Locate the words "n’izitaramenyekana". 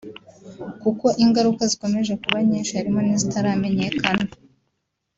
3.01-4.23